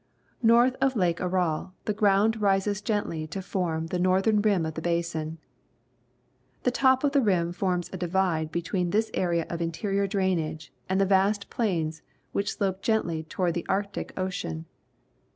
North 0.41 0.75
of 0.81 0.95
Lake 0.95 1.21
Aral 1.21 1.75
the 1.85 1.93
ground 1.93 2.41
rises 2.41 2.81
gently 2.81 3.27
to 3.27 3.39
form 3.39 3.85
the 3.85 3.99
northern 3.99 4.41
rim 4.41 4.65
of 4.65 4.73
the 4.73 4.81
basin. 4.81 5.37
The 6.63 6.71
top 6.71 7.03
of 7.03 7.11
the 7.11 7.21
rim 7.21 7.51
forms 7.53 7.87
a 7.93 7.97
divide 7.97 8.51
between 8.51 8.89
this 8.89 9.11
area 9.13 9.45
of 9.47 9.61
interior 9.61 10.07
drainage 10.07 10.73
and 10.89 10.99
the 10.99 11.05
vast 11.05 11.51
plains 11.51 12.01
which 12.31 12.53
slope 12.55 12.81
gently 12.81 13.21
toward 13.21 13.53
the 13.53 13.65
Arctic 13.69 14.11
Ocean. 14.17 14.65